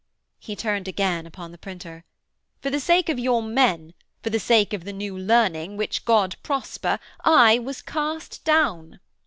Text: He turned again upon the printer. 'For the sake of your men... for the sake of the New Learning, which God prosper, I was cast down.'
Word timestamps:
He 0.39 0.55
turned 0.55 0.87
again 0.87 1.27
upon 1.27 1.51
the 1.51 1.59
printer. 1.59 2.05
'For 2.59 2.71
the 2.71 2.79
sake 2.79 3.07
of 3.07 3.19
your 3.19 3.43
men... 3.43 3.93
for 4.23 4.31
the 4.31 4.39
sake 4.39 4.73
of 4.73 4.83
the 4.83 4.93
New 4.93 5.15
Learning, 5.15 5.77
which 5.77 6.05
God 6.05 6.37
prosper, 6.41 6.97
I 7.23 7.59
was 7.59 7.83
cast 7.83 8.43
down.' 8.43 8.99